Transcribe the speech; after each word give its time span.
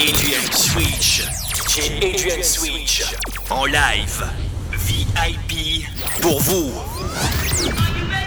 Adrian 0.00 0.52
Switch. 0.52 1.22
Chez 1.68 1.96
Adrian 2.00 2.42
Switch. 2.42 3.02
En 3.50 3.66
live. 3.66 4.24
VIP. 4.70 5.86
Pour 6.20 6.40
vous. 6.40 6.72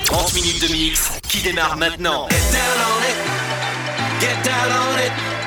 30 0.03 0.33
minutes 0.33 0.61
de 0.67 0.67
mix 0.73 1.11
qui 1.29 1.41
démarre 1.41 1.77
maintenant. 1.77 2.27
Get 2.29 2.39
down 2.51 2.77
on 2.87 3.03
it. 3.03 4.19
Get 4.19 4.43
down 4.43 4.71
on 4.71 4.97
it. 4.99 5.40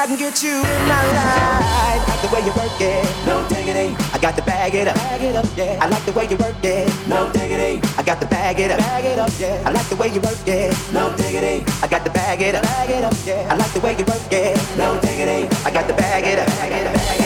I 0.00 0.06
can 0.06 0.16
get 0.16 0.42
you 0.42 0.56
in 0.56 0.88
my 0.88 1.04
ride. 1.12 2.00
Like 2.08 2.22
the 2.22 2.28
way 2.34 2.40
you 2.40 2.52
work 2.56 2.80
it, 2.80 3.04
no 3.26 3.46
diggity. 3.50 3.94
I 4.14 4.18
got 4.18 4.34
to 4.34 4.42
bag 4.42 4.74
it 4.74 4.88
up, 4.88 4.94
bag 4.94 5.20
it 5.20 5.36
up, 5.36 5.44
yeah. 5.54 5.76
I 5.78 5.88
like 5.88 6.02
the 6.06 6.12
way 6.12 6.24
you 6.24 6.38
work 6.38 6.56
it, 6.64 6.88
no 7.06 7.30
diggity. 7.30 7.86
I 7.98 8.02
got 8.02 8.18
to 8.22 8.26
bag 8.26 8.58
it 8.58 8.70
up, 8.70 8.78
bag 8.78 9.04
it 9.04 9.18
up, 9.18 9.30
yeah. 9.38 9.62
I 9.66 9.70
like 9.70 9.86
the 9.90 9.96
way 9.96 10.08
you 10.08 10.22
work 10.22 10.40
it, 10.46 10.72
no 10.94 11.14
diggity. 11.18 11.70
I 11.82 11.86
got 11.86 12.06
to 12.06 12.10
bag 12.10 12.40
it 12.40 12.54
up, 12.54 12.62
bag 12.62 12.88
it 12.88 13.04
up, 13.04 13.14
yeah. 13.26 13.46
I 13.52 13.56
like 13.56 13.72
the 13.74 13.80
way 13.80 13.92
you 13.92 14.04
work 14.06 14.32
it, 14.32 14.56
no 14.78 14.98
diggity. 15.02 15.54
I 15.66 15.70
got 15.70 15.86
to 15.86 15.92
bag 15.92 16.24
it 16.24 16.38
up, 16.38 16.46
bag 16.46 16.72
it 16.72 16.86
up, 16.86 16.94
bag 16.94 17.10
it 17.10 17.16
up. 17.16 17.19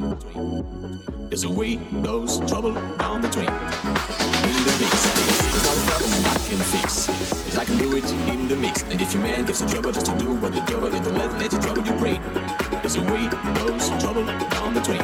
Yes, 0.00 1.42
away 1.42 1.74
goes 2.04 2.38
trouble 2.48 2.72
down 2.98 3.20
the 3.20 3.28
drain. 3.28 3.48
In 3.48 4.58
the 4.62 4.74
mix, 4.78 4.94
there's 5.50 5.64
not 5.66 5.76
a 5.76 5.82
problem 5.90 6.10
I 6.24 6.38
can 6.46 6.58
fix. 6.70 7.08
is 7.48 7.58
I 7.58 7.64
can 7.64 7.78
do 7.78 7.96
it 7.96 8.04
in 8.28 8.46
the 8.46 8.54
mix. 8.54 8.82
And 8.84 9.00
if 9.00 9.12
your 9.12 9.24
man 9.24 9.44
gets 9.44 9.60
in 9.60 9.66
trouble 9.68 9.90
just 9.90 10.06
to 10.06 10.16
do 10.16 10.34
what 10.34 10.52
the 10.52 10.60
devil 10.60 10.94
in 10.94 11.02
the 11.02 11.12
left, 11.14 11.40
let 11.40 11.50
your 11.50 11.60
trouble 11.60 11.84
your 11.84 11.98
brain. 11.98 12.22
a 12.96 13.00
way 13.10 13.26
those 13.58 13.88
trouble 14.00 14.24
down 14.24 14.74
the 14.74 14.80
drain. 14.82 15.02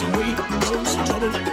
a 0.00 0.18
way 0.18 0.34
those 0.60 0.94
trouble 1.06 1.49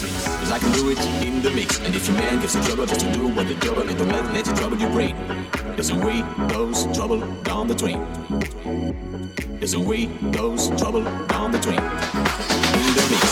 Cause 0.00 0.52
I 0.52 0.60
can 0.60 0.70
do 0.72 0.90
it 0.90 0.98
in 1.26 1.42
the 1.42 1.50
mix. 1.50 1.80
And 1.80 1.92
if 1.92 2.06
your 2.06 2.16
man 2.18 2.40
gives 2.40 2.54
you 2.54 2.62
trouble 2.62 2.86
just 2.86 3.00
to 3.00 3.12
do 3.12 3.26
what 3.26 3.48
the 3.48 3.56
devil 3.56 3.82
and 3.82 3.98
the 3.98 4.06
man 4.06 4.32
lets 4.32 4.48
you 4.48 4.54
trouble 4.54 4.78
your 4.78 4.90
brain. 4.90 5.16
There's 5.74 5.90
a 5.90 5.96
way 5.96 6.22
goes 6.46 6.86
trouble 6.96 7.18
down 7.42 7.66
the 7.66 7.74
train. 7.74 8.06
There's 9.58 9.74
a 9.74 9.80
way 9.80 10.06
goes 10.30 10.68
trouble 10.78 11.02
down 11.02 11.50
the 11.50 11.58
train. 11.58 11.82
In 11.82 12.90
the 12.94 13.04
mix. 13.10 13.26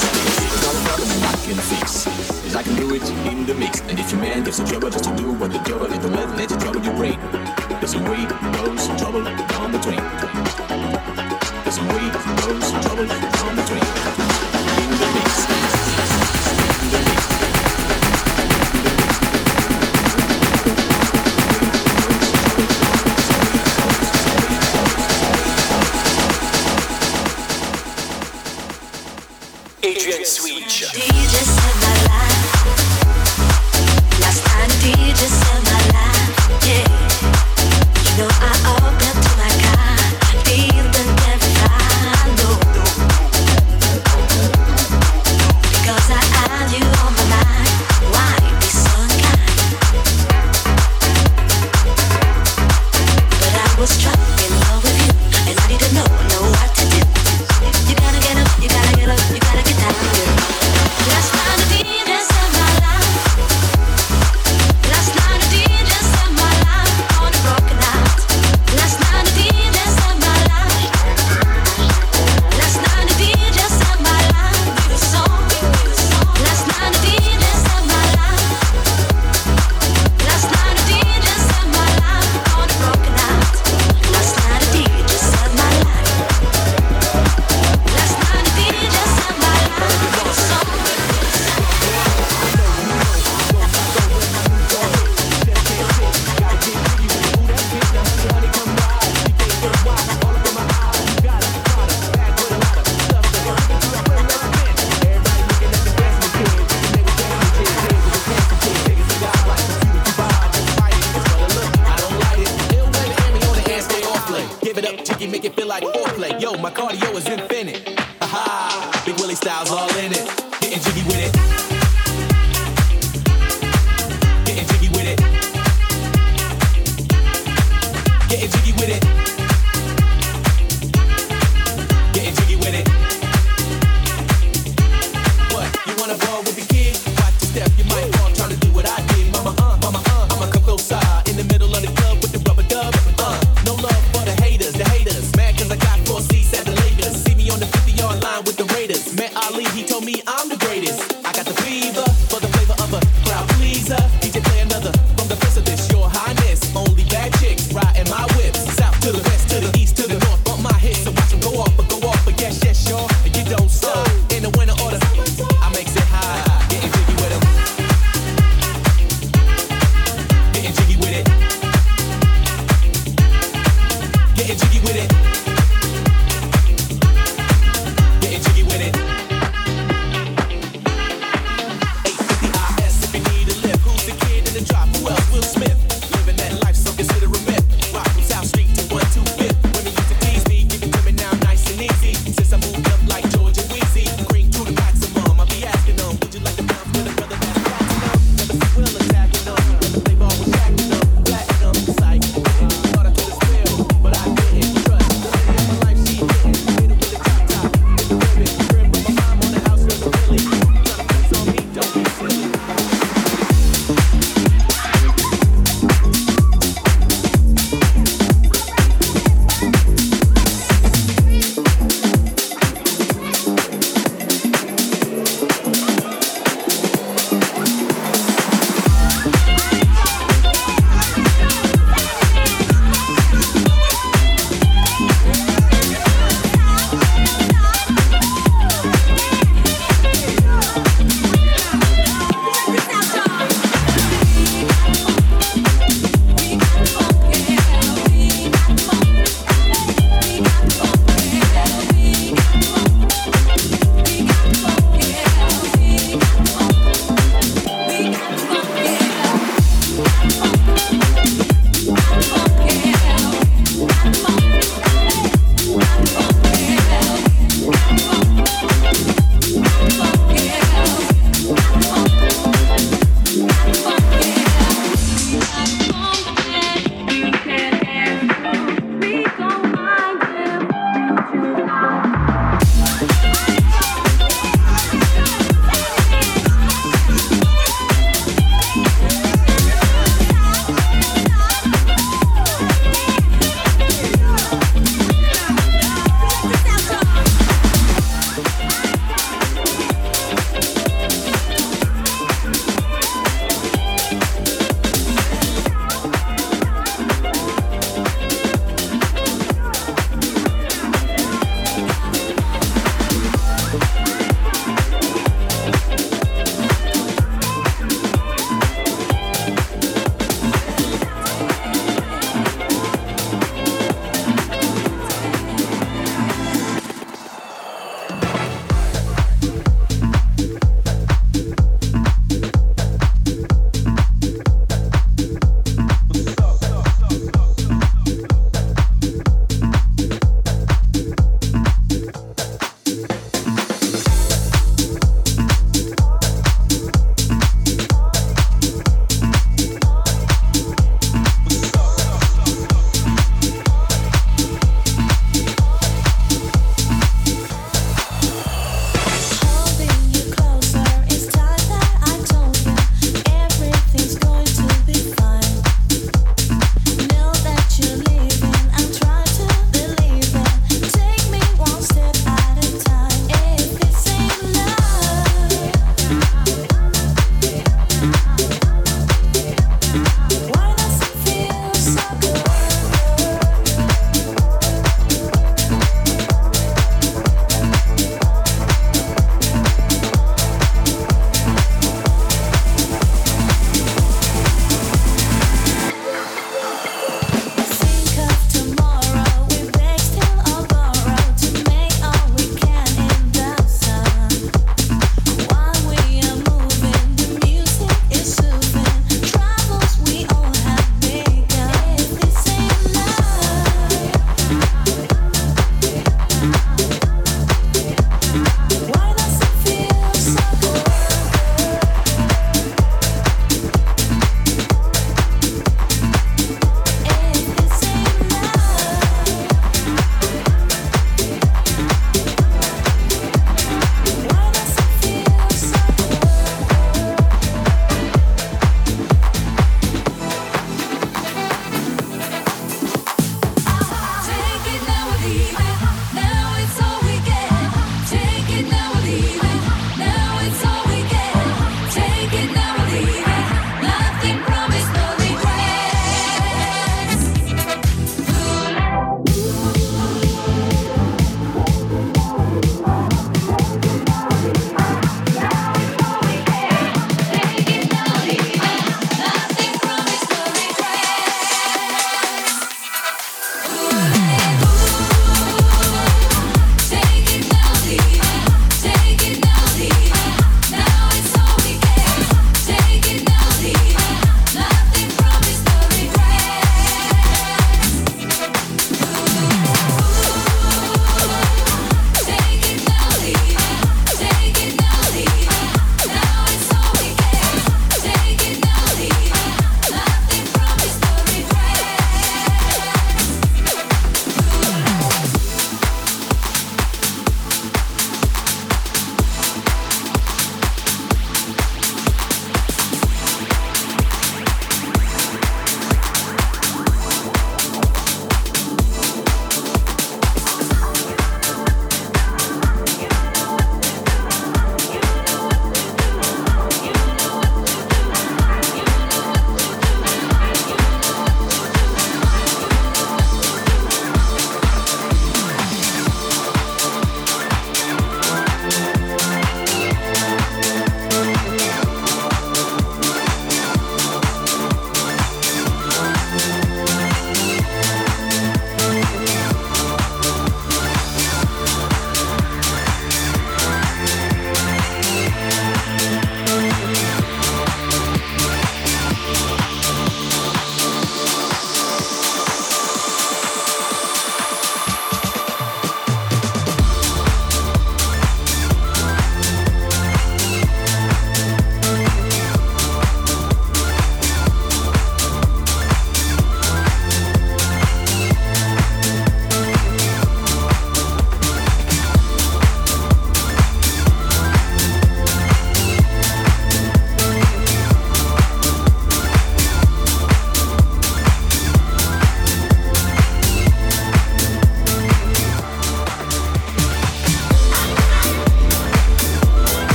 All 0.67 0.75
about 0.75 0.99
the 0.99 1.07
I 1.23 1.39
can 1.47 1.55
fix. 1.71 2.27
I 2.57 2.63
can 2.65 2.75
do 2.75 2.97
it 2.97 3.09
in 3.31 3.47
the 3.47 3.55
mix. 3.55 3.83
And 3.83 4.01
if 4.01 4.11
your 4.11 4.21
man 4.21 4.43
gives 4.43 4.59
you 4.59 4.67
trouble 4.67 4.91
just 4.91 5.05
to 5.05 5.15
do 5.15 5.35
what 5.35 5.53
the 5.53 5.59
devil 5.59 5.87
and 5.87 6.03
the 6.03 6.11
man 6.11 6.37
lets 6.37 6.53
you 6.53 6.59
trouble 6.59 6.83
your 6.83 6.95
brain. 6.95 7.19
There's 7.79 7.95
a 7.95 8.03
way 8.11 8.27
goes 8.59 8.89
trouble 8.99 9.23
down 9.23 9.71
the 9.71 9.79
train. 9.79 10.03
There's 11.63 11.79
a 11.79 11.85
way 11.95 12.11
goes 12.43 12.73
trouble 12.83 13.07
down 13.07 13.55
the 13.55 13.63
train. 13.71 13.86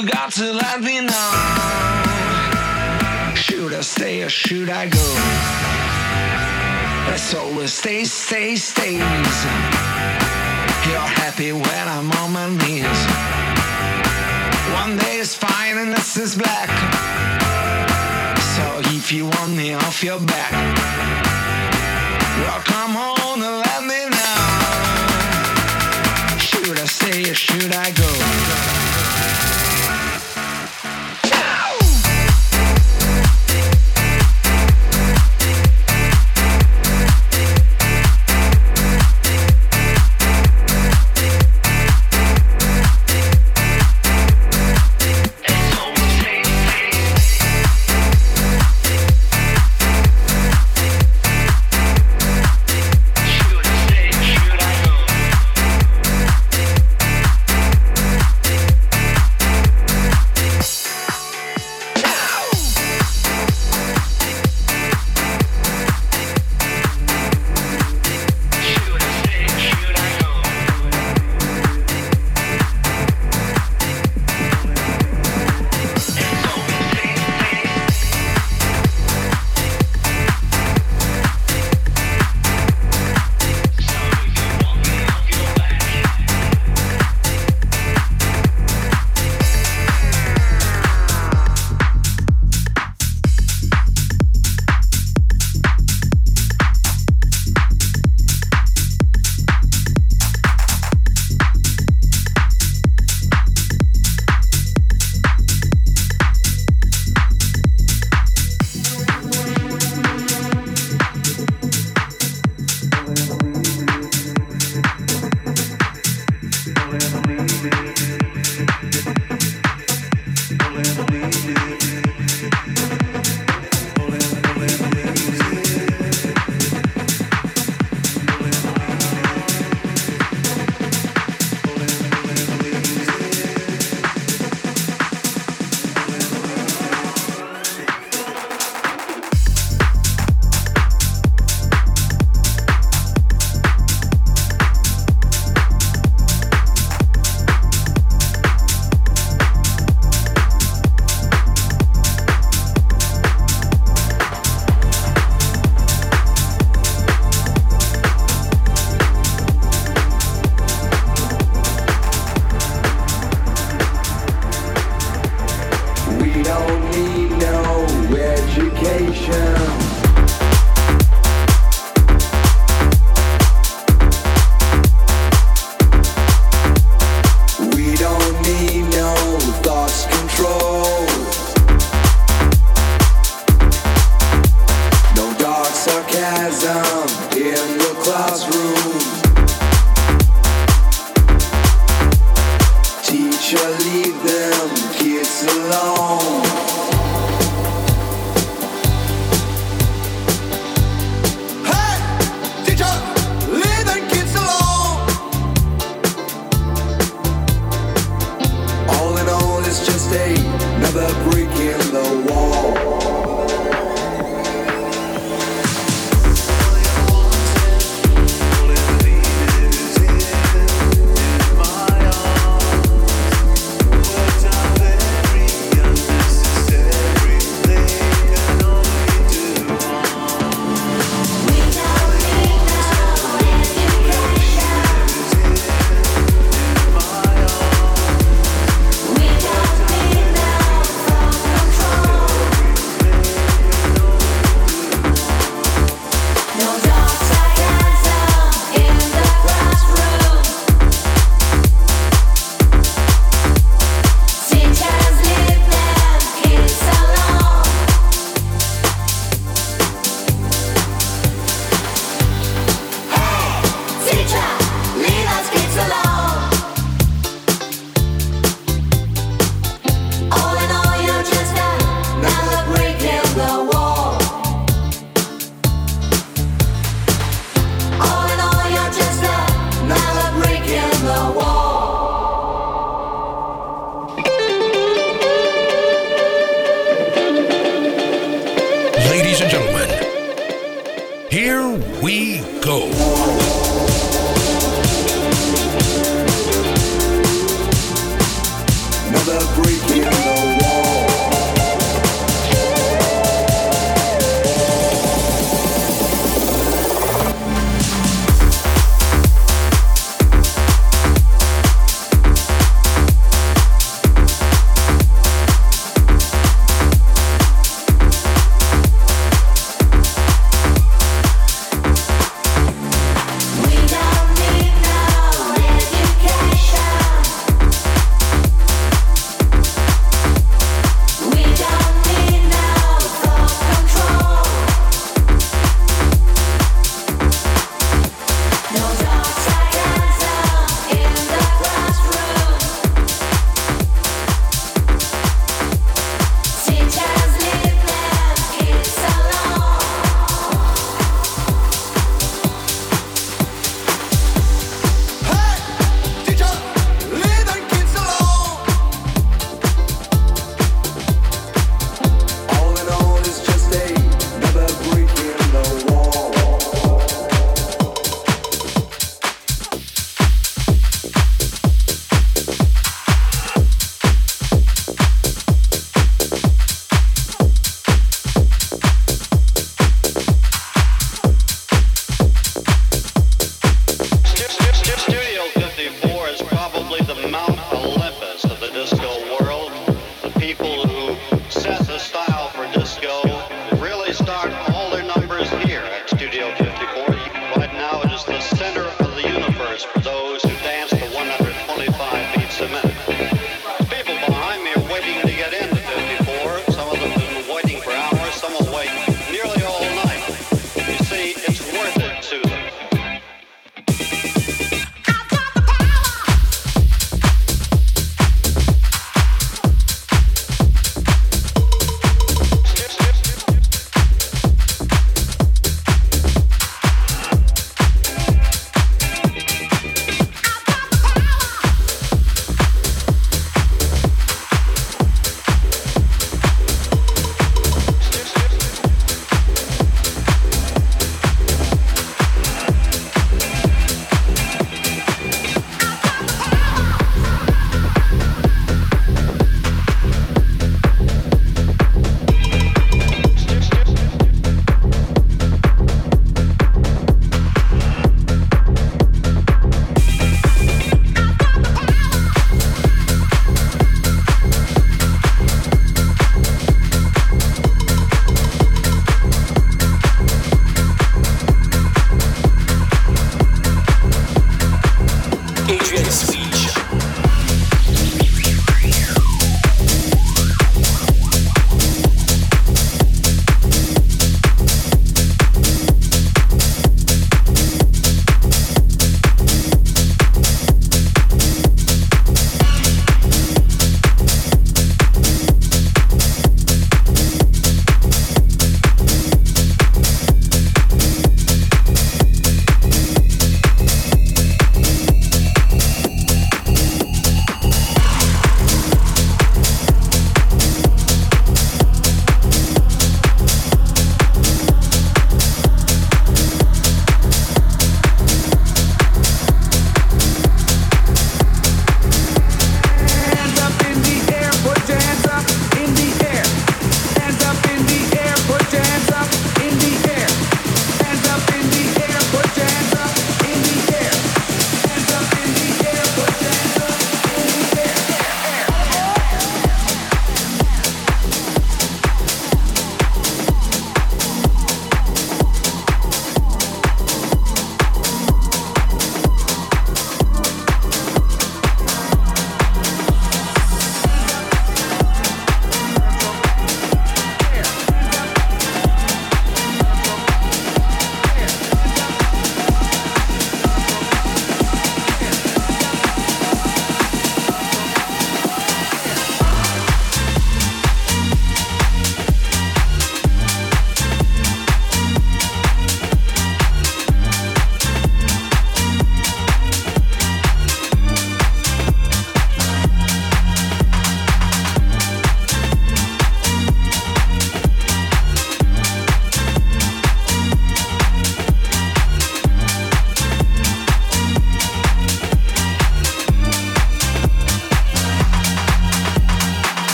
You 0.00 0.08
got 0.08 0.32
to 0.32 0.52
let 0.52 0.80
me 0.80 1.00
know. 1.00 1.32
Should 3.34 3.74
I 3.74 3.80
stay 3.82 4.22
or 4.22 4.28
should 4.28 4.70
I 4.70 4.88
go? 4.88 5.14
Let's 7.08 7.34
always 7.34 7.72
stay, 7.74 8.04
stay, 8.04 8.56
stays. 8.56 8.98
You're 10.86 11.10
happy 11.20 11.52
when 11.52 11.88
I'm 11.88 12.10
on 12.12 12.32
my 12.32 12.48
knees. 12.48 13.00
One 14.80 14.96
day 14.96 15.16
is 15.18 15.34
fine 15.34 15.76
and 15.76 15.92
this 15.92 16.16
is 16.16 16.36
black. 16.36 16.70
So 18.54 18.80
if 18.96 19.12
you 19.12 19.26
want 19.26 19.52
me 19.52 19.74
off 19.74 20.02
your 20.02 20.20
back, 20.20 20.52
well 22.40 22.60
come 22.64 22.96
on 22.96 23.42
and 23.42 23.56
let 23.66 23.82
me 23.82 24.08
know. 24.16 24.40
Should 26.38 26.78
I 26.78 26.86
stay 26.86 27.30
or 27.30 27.34
should 27.34 27.74
I 27.74 27.90
go? 27.90 28.89